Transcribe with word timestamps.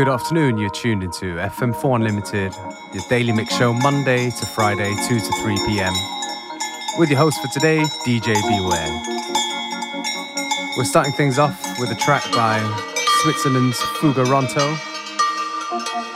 Good 0.00 0.08
afternoon, 0.08 0.56
you're 0.56 0.70
tuned 0.70 1.02
into 1.02 1.34
FM4 1.34 1.96
Unlimited, 1.96 2.54
your 2.94 3.04
daily 3.10 3.32
mix 3.32 3.54
show 3.54 3.74
Monday 3.74 4.30
to 4.30 4.46
Friday, 4.46 4.90
2 5.06 5.20
to 5.20 5.32
3 5.42 5.56
p.m. 5.66 5.92
With 6.98 7.10
your 7.10 7.18
host 7.18 7.38
for 7.42 7.48
today, 7.48 7.80
DJ 8.06 8.32
Beware. 8.48 9.02
We're 10.78 10.84
starting 10.84 11.12
things 11.12 11.38
off 11.38 11.78
with 11.78 11.90
a 11.90 11.96
track 11.96 12.24
by 12.32 12.60
Switzerland's 13.20 13.76
Fugaronto 14.00 14.70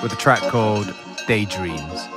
with 0.03 0.15
a 0.15 0.17
track 0.17 0.41
called 0.51 0.87
Daydreams. 1.29 2.09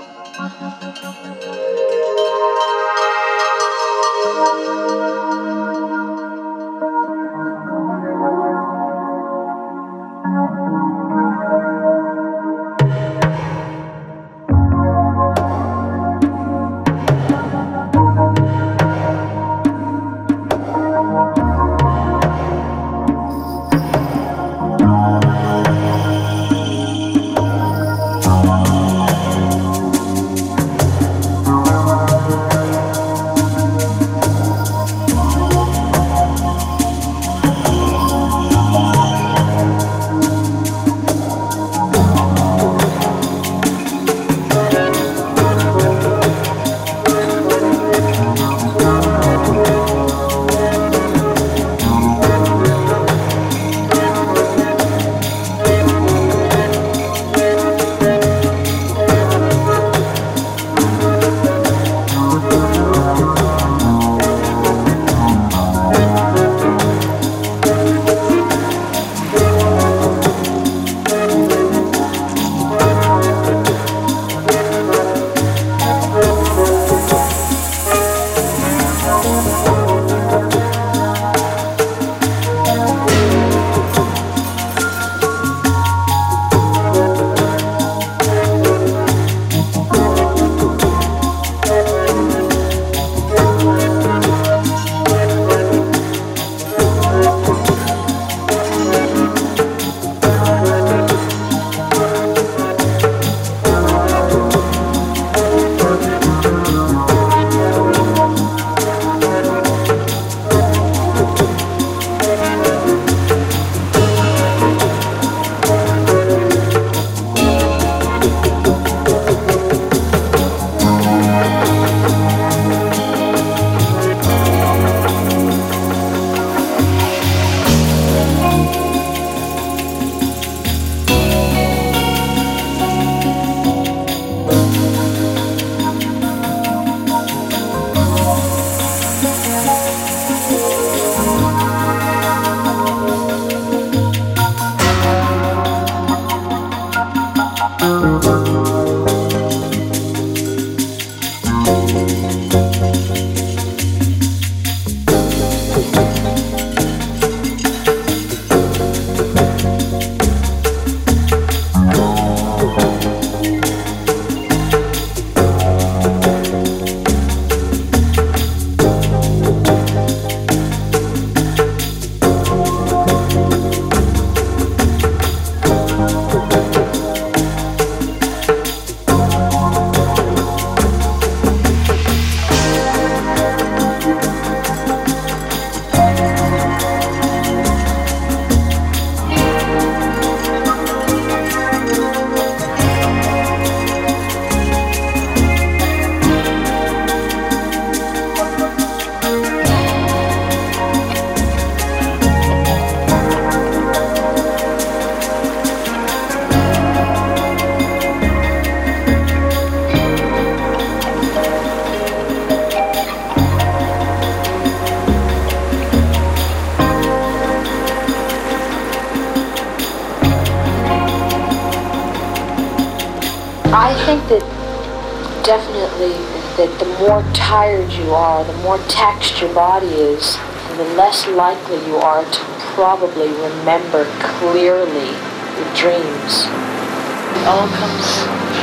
Likely 231.67 231.87
you 231.87 231.97
are 231.97 232.23
to 232.23 232.39
probably 232.75 233.27
remember 233.27 234.05
clearly 234.39 235.11
your 235.59 235.69
dreams. 235.75 236.47
It 236.47 237.43
all 237.43 237.67
comes 237.75 238.07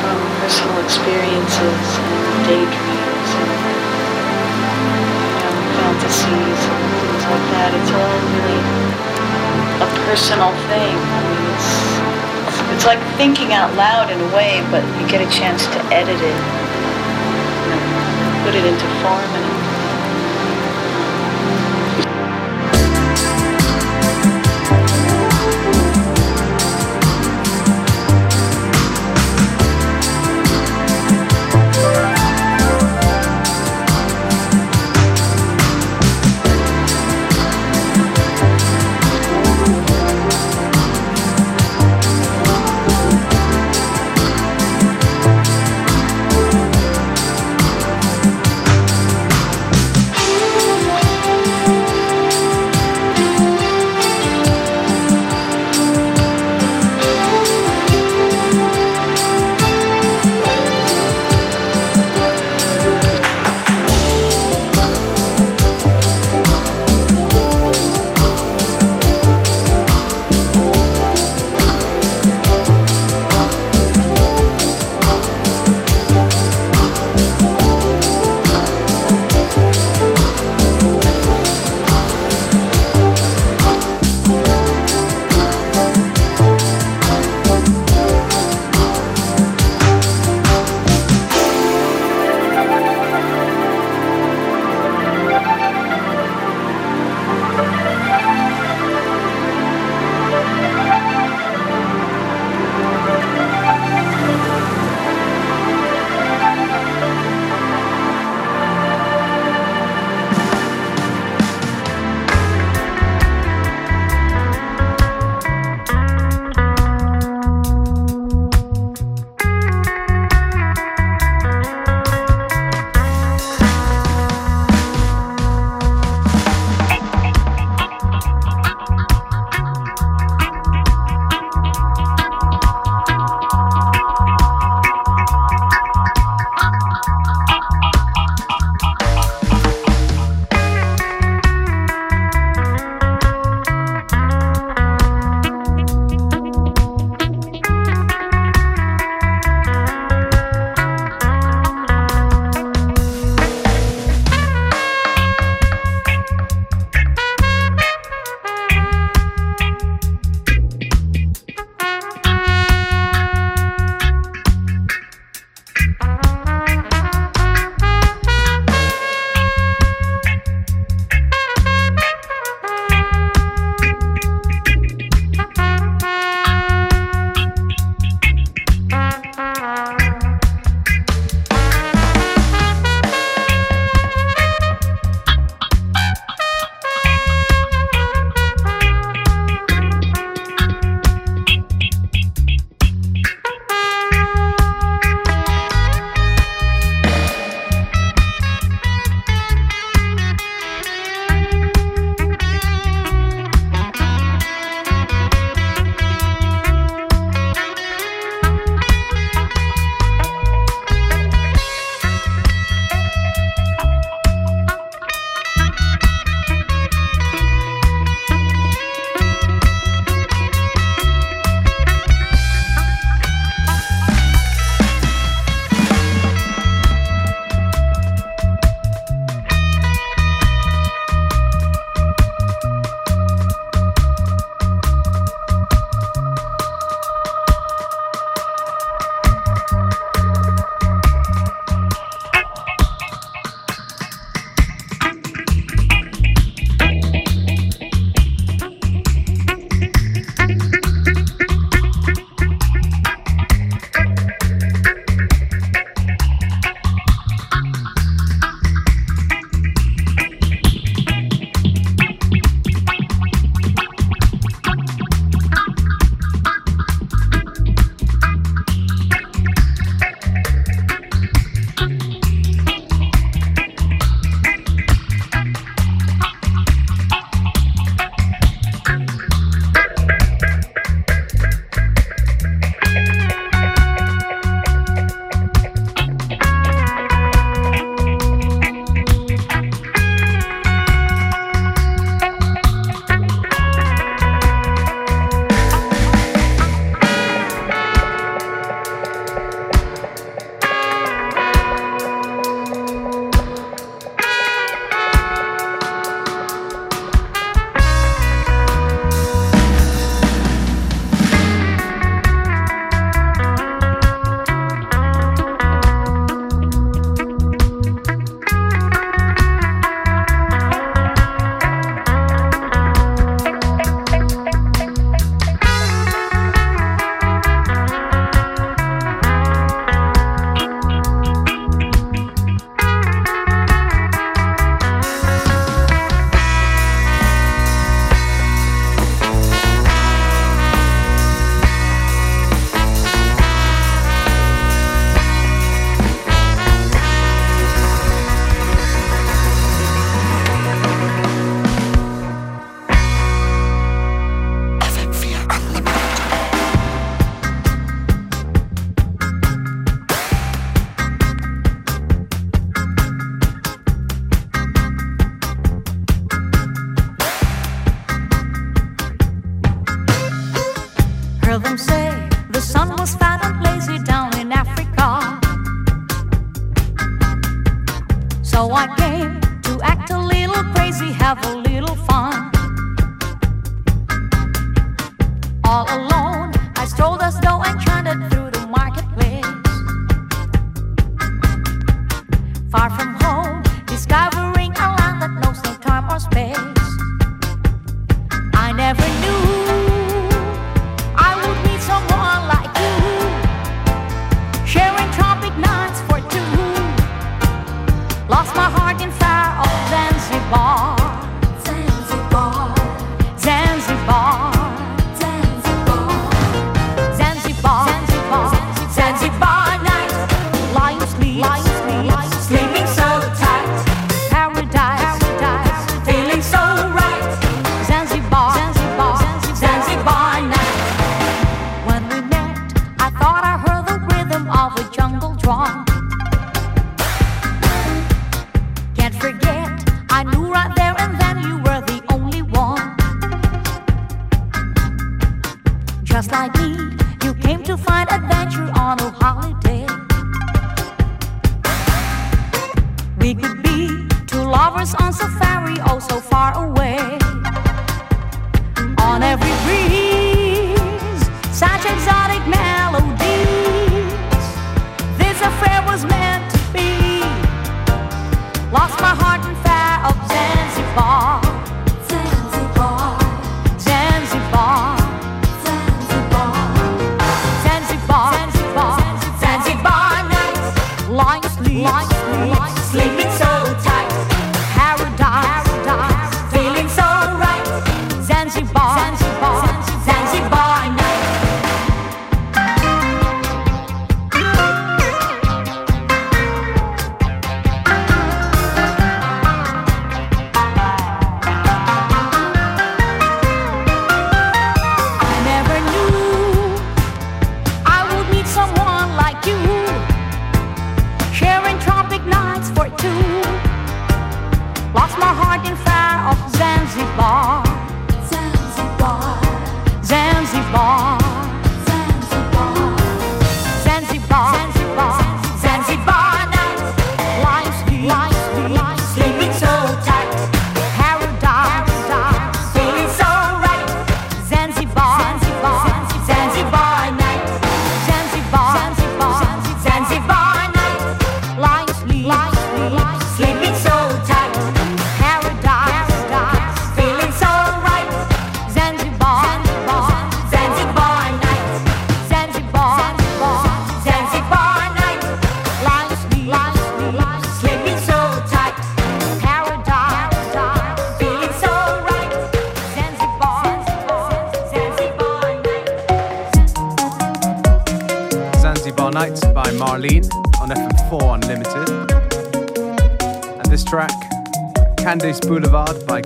from 0.00 0.16
personal 0.40 0.78
experiences 0.84 1.84
and 2.00 2.46
daydreams 2.48 3.30
and 3.44 3.52
you 5.20 5.44
know, 5.44 5.54
fantasies 5.76 6.60
and 6.64 6.84
things 7.04 7.24
like 7.28 7.46
that. 7.52 7.70
It's 7.76 7.92
all 7.92 8.16
really 8.32 8.62
um, 9.20 9.84
a 9.84 9.88
personal 10.08 10.52
thing. 10.72 10.96
I 10.96 11.20
mean, 11.28 11.44
it's, 11.52 11.70
it's, 12.72 12.86
like 12.86 13.00
thinking 13.16 13.52
out 13.52 13.74
loud 13.76 14.10
in 14.10 14.20
a 14.20 14.30
way, 14.34 14.64
but 14.70 14.82
you 15.00 15.06
get 15.08 15.20
a 15.20 15.30
chance 15.30 15.66
to 15.66 15.78
edit 15.92 16.20
it 16.20 16.40
put 18.44 18.54
it 18.54 18.64
into 18.66 18.84
form 19.00 19.43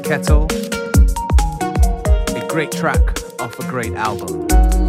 Kettle. 0.08 0.46
A 1.60 2.46
great 2.48 2.72
track 2.72 2.98
off 3.40 3.58
a 3.58 3.68
great 3.68 3.92
album. 3.92 4.87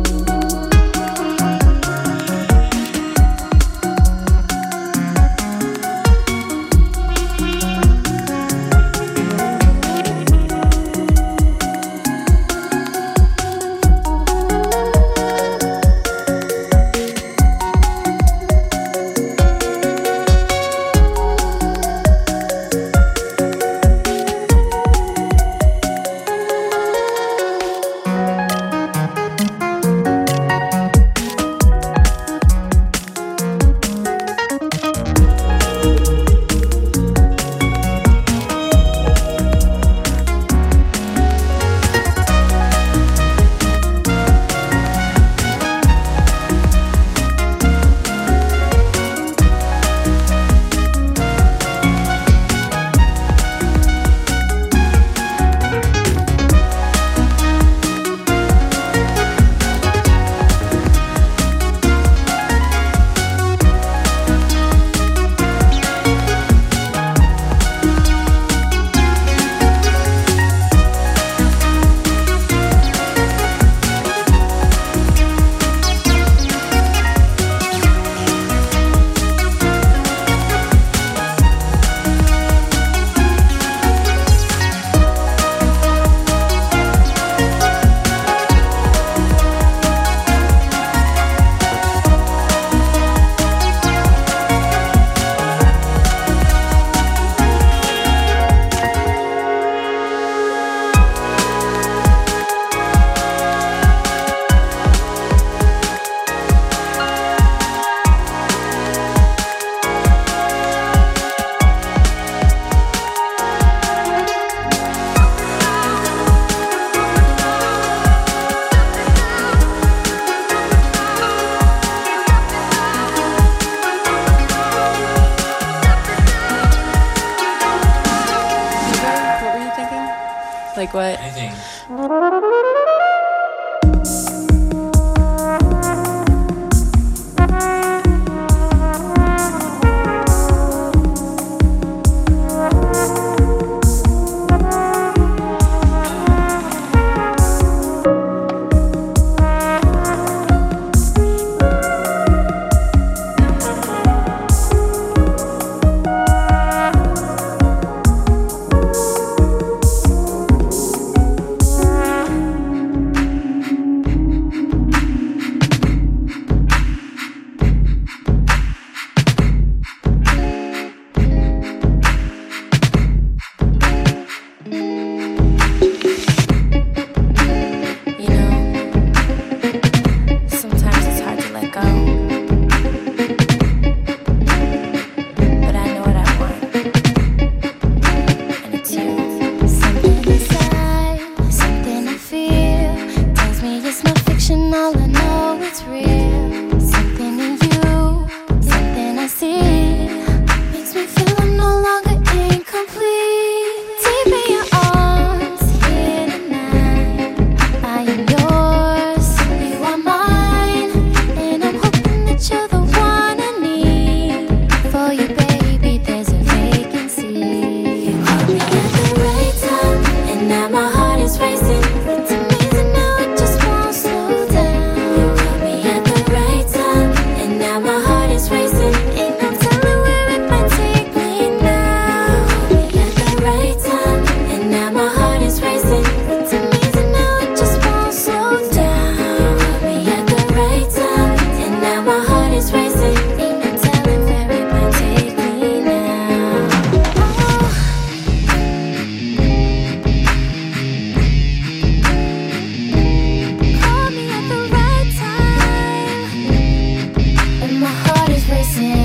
dancing 258.75 258.98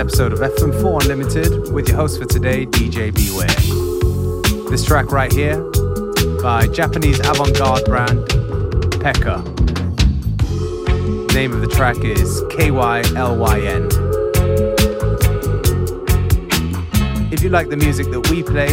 episode 0.00 0.32
of 0.32 0.38
FM4 0.38 1.02
Unlimited 1.02 1.70
with 1.74 1.86
your 1.86 1.98
host 1.98 2.18
for 2.18 2.24
today, 2.24 2.64
DJ 2.64 3.12
Beware. 3.14 4.70
This 4.70 4.82
track 4.82 5.12
right 5.12 5.30
here 5.30 5.62
by 6.40 6.66
Japanese 6.68 7.20
avant 7.20 7.54
garde 7.58 7.84
brand 7.84 8.18
Pekka. 9.02 9.44
Name 11.34 11.52
of 11.52 11.60
the 11.60 11.66
track 11.66 11.98
is 11.98 12.40
KYLYN. 12.44 13.90
If 17.30 17.42
you 17.42 17.50
like 17.50 17.68
the 17.68 17.76
music 17.76 18.10
that 18.10 18.30
we 18.30 18.42
play, 18.42 18.68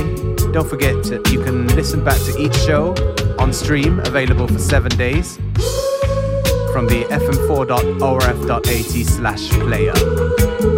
don't 0.54 0.70
forget 0.70 1.04
to, 1.06 1.22
you 1.30 1.44
can 1.44 1.68
listen 1.76 2.06
back 2.06 2.22
to 2.22 2.42
each 2.42 2.56
show 2.56 2.96
on 3.38 3.52
stream, 3.52 4.00
available 4.00 4.48
for 4.48 4.60
seven 4.60 4.96
days 4.98 5.36
from 6.72 6.88
the 6.88 7.06
fm4.orf.at 7.10 9.06
slash 9.06 9.50
player. 9.50 10.77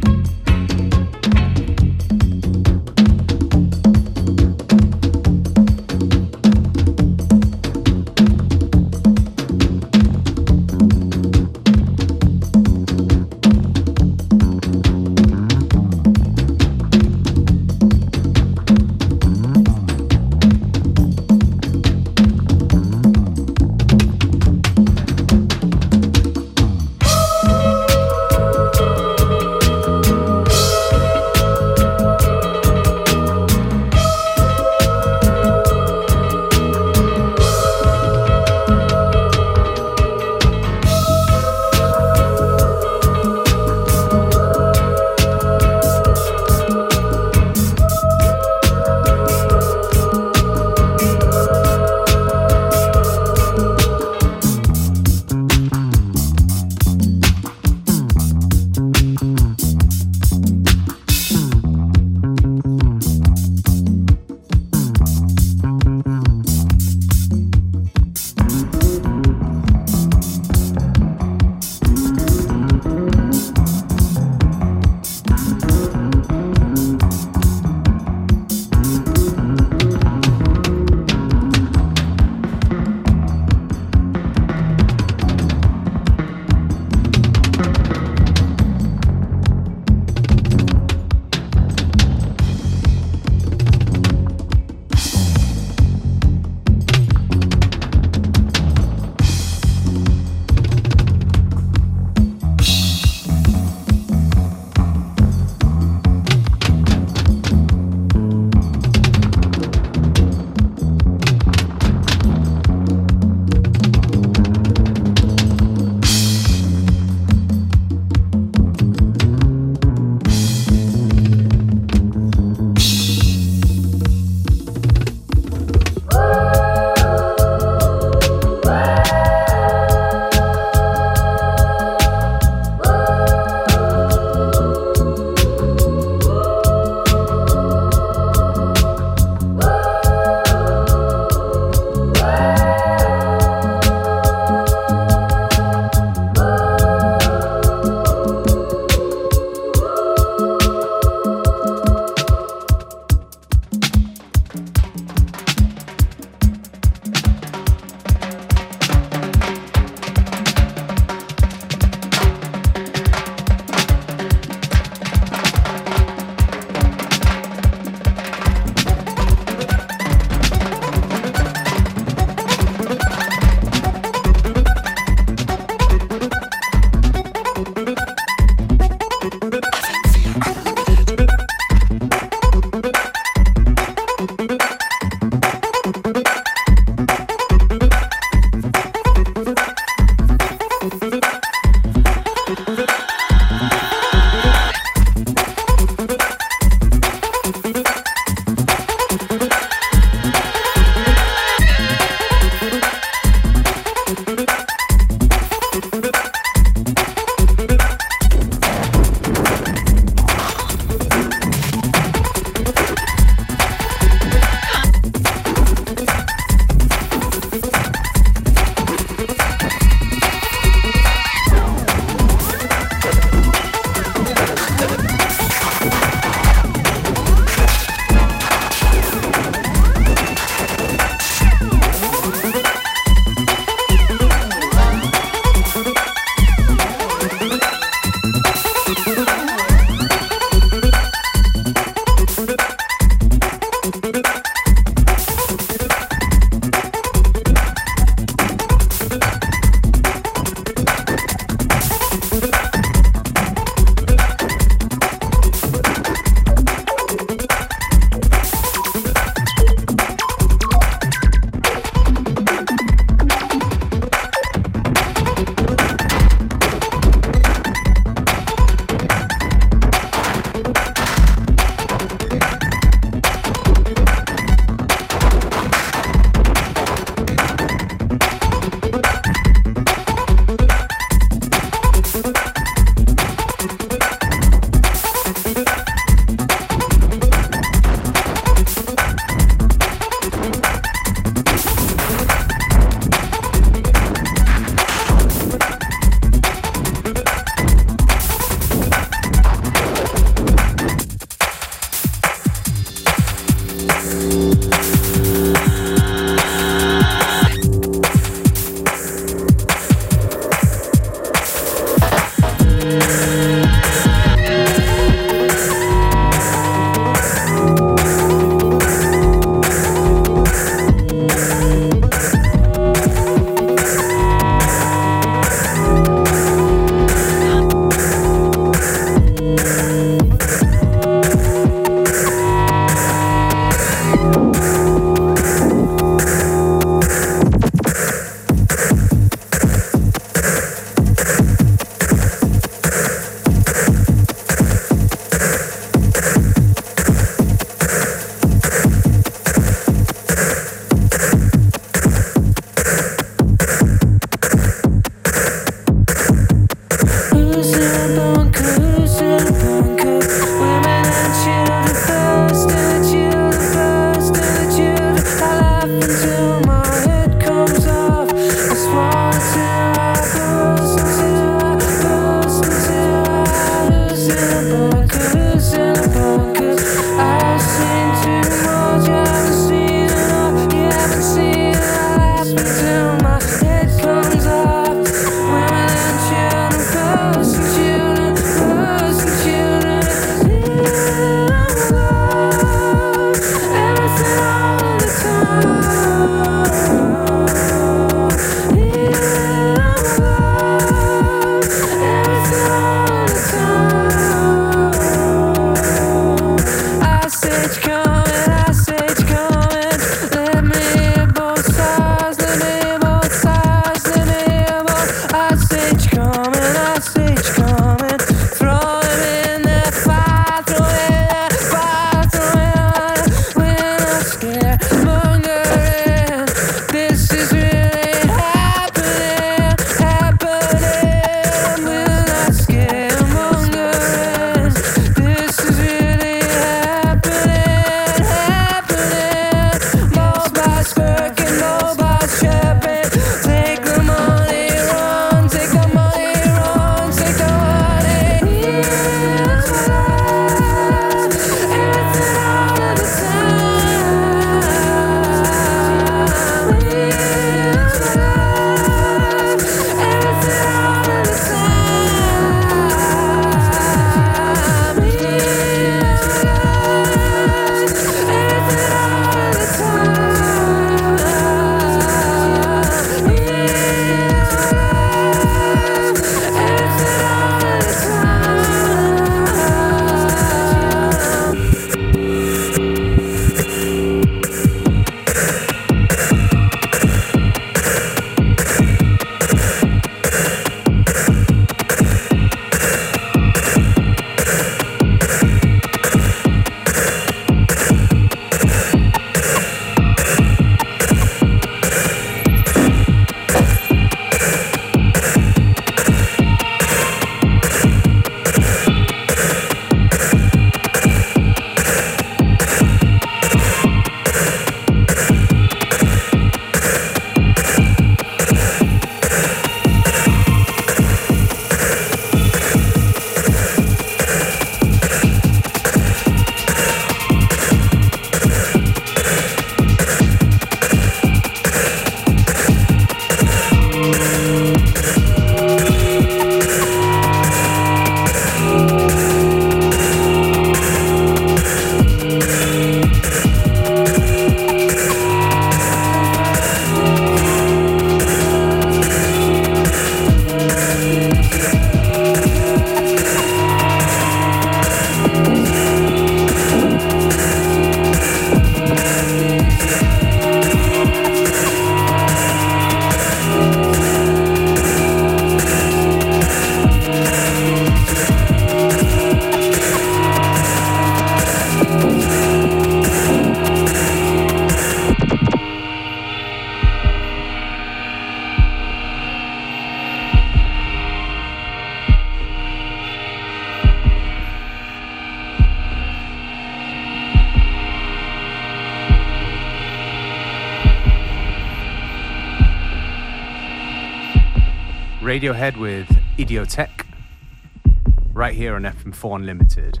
For 599.20 599.36
Unlimited. 599.36 600.00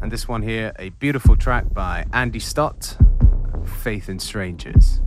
And 0.00 0.12
this 0.12 0.28
one 0.28 0.42
here, 0.42 0.72
a 0.78 0.90
beautiful 0.90 1.36
track 1.36 1.74
by 1.74 2.04
Andy 2.12 2.38
Stott, 2.38 2.96
Faith 3.82 4.08
in 4.08 4.20
Strangers. 4.20 5.00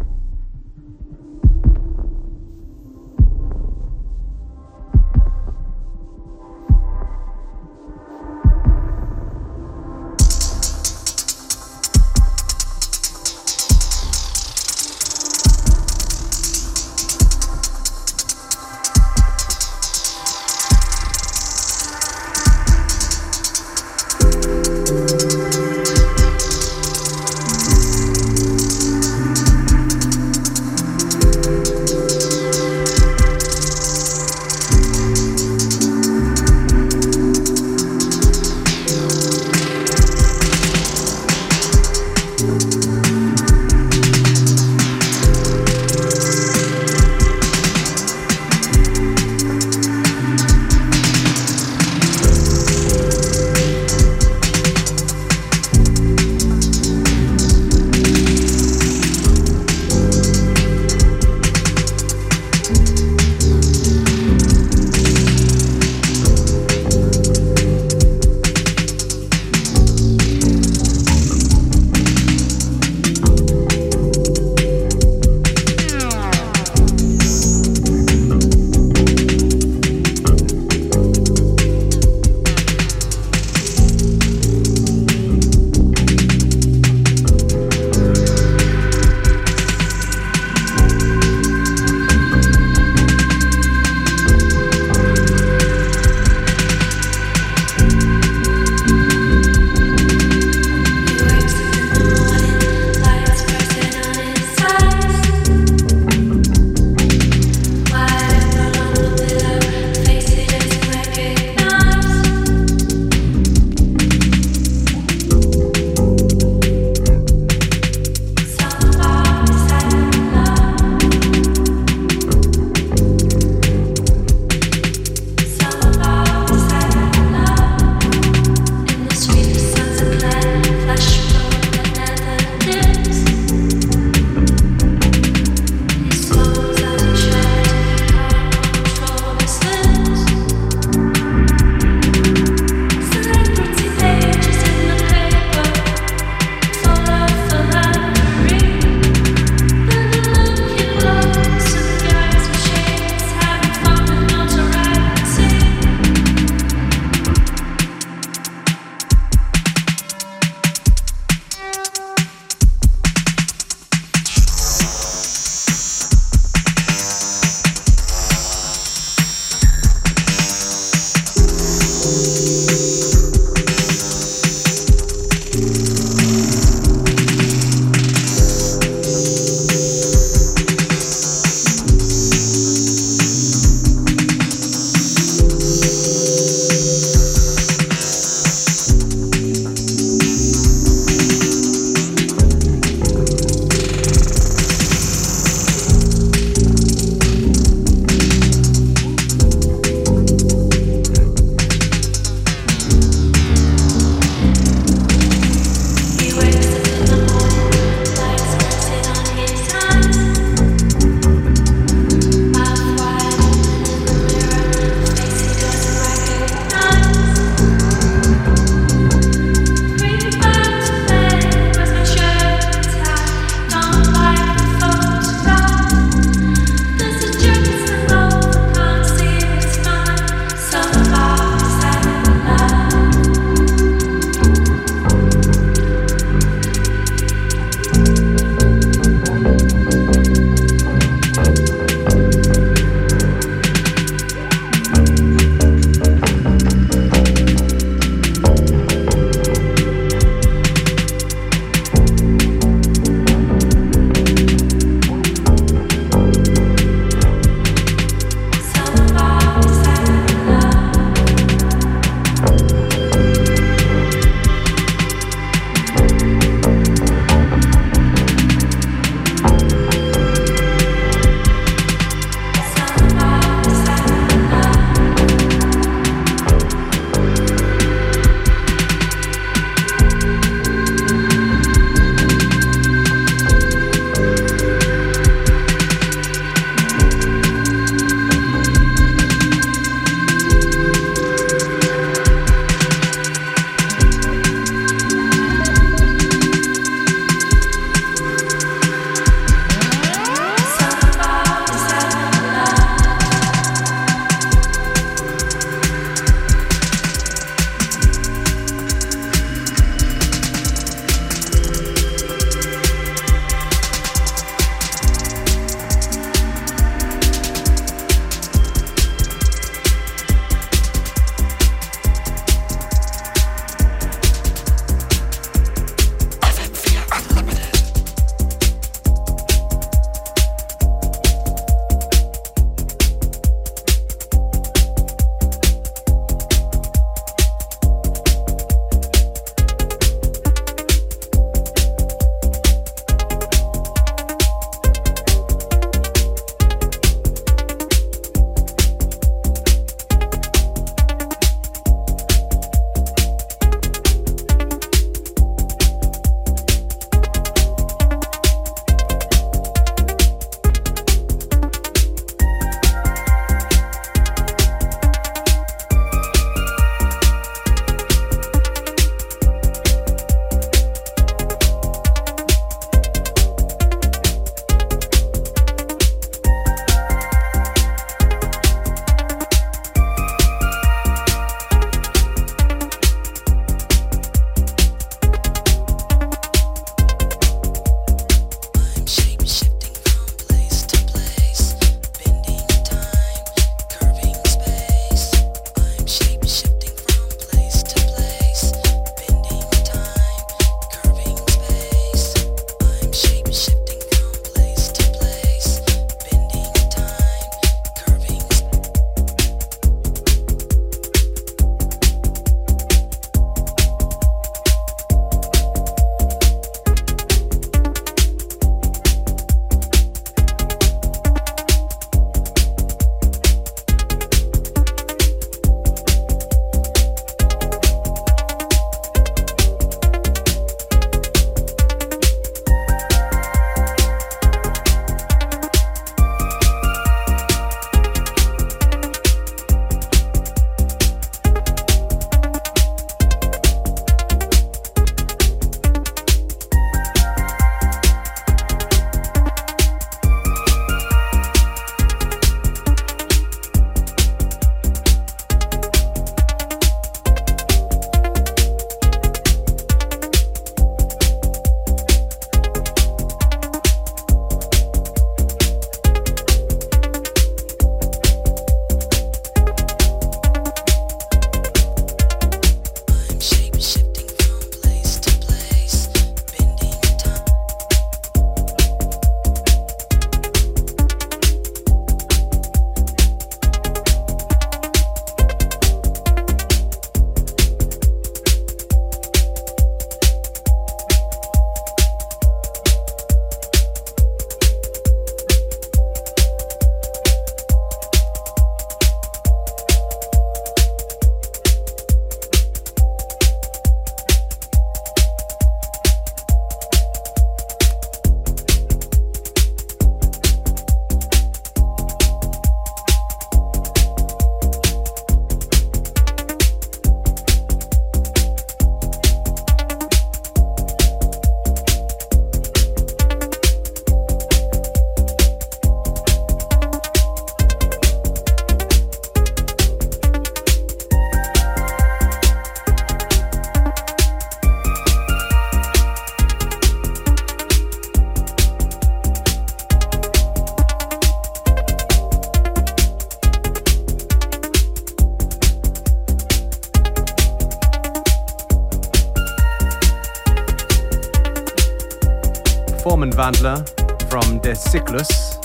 Vandler 553.38 553.86
from 554.32 554.58
De 554.62 554.74
Cyclus. 554.74 555.60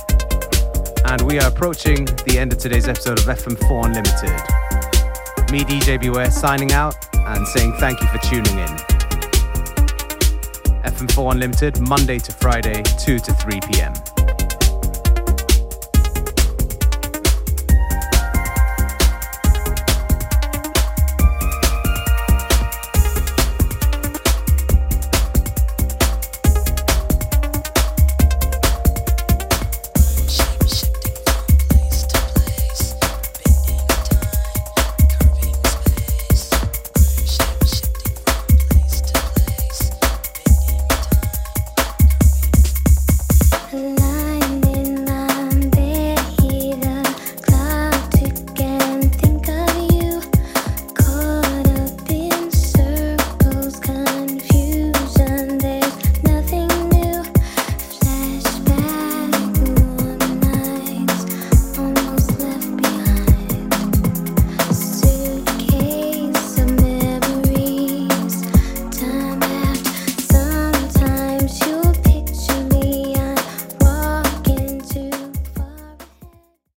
And 1.07 1.23
we 1.23 1.41
are 1.41 1.49
approaching 1.49 2.05
the 2.27 2.37
end 2.39 2.53
of 2.53 2.59
today's 2.59 2.87
episode 2.87 3.19
of 3.19 3.25
FM4 3.25 3.87
Unlimited. 3.87 5.51
Me, 5.51 5.65
DJ 5.65 5.99
Beware, 5.99 6.31
signing 6.31 6.73
out 6.73 6.95
and 7.15 7.49
saying 7.49 7.73
thank 7.79 7.99
you 8.03 8.07
for 8.09 8.19
tuning 8.19 8.59
in. 8.59 8.69
FM4 10.85 11.33
Unlimited, 11.33 11.81
Monday 11.81 12.19
to 12.19 12.31
Friday, 12.33 12.83
2 12.83 13.19
to 13.19 13.33
3 13.33 13.61
p.m. 13.61 13.95